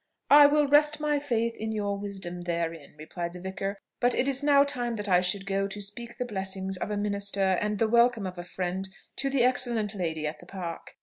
[0.31, 4.41] "I will rest my faith on your wisdom therein," replied the vicar: "but it is
[4.41, 7.87] now time that I should go to speak the blessing of a minister, and the
[7.87, 10.95] welcome of a friend, to the excellent lady at the Park.